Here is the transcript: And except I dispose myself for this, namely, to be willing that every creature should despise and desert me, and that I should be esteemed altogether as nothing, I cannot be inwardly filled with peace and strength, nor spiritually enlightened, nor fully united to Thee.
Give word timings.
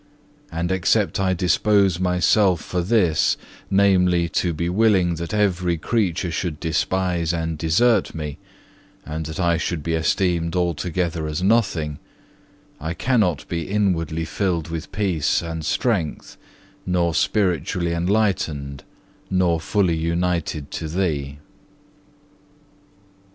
And 0.51 0.71
except 0.71 1.19
I 1.19 1.35
dispose 1.35 1.99
myself 1.99 2.59
for 2.59 2.81
this, 2.81 3.37
namely, 3.69 4.27
to 4.29 4.51
be 4.51 4.67
willing 4.67 5.13
that 5.17 5.31
every 5.31 5.77
creature 5.77 6.31
should 6.31 6.59
despise 6.59 7.31
and 7.35 7.55
desert 7.55 8.15
me, 8.15 8.39
and 9.05 9.27
that 9.27 9.39
I 9.39 9.57
should 9.57 9.83
be 9.83 9.93
esteemed 9.93 10.55
altogether 10.55 11.27
as 11.27 11.43
nothing, 11.43 11.99
I 12.79 12.95
cannot 12.95 13.47
be 13.47 13.69
inwardly 13.69 14.25
filled 14.25 14.69
with 14.69 14.91
peace 14.91 15.43
and 15.43 15.63
strength, 15.63 16.35
nor 16.83 17.13
spiritually 17.13 17.93
enlightened, 17.93 18.83
nor 19.29 19.59
fully 19.59 19.97
united 19.97 20.71
to 20.71 20.87
Thee. 20.87 21.37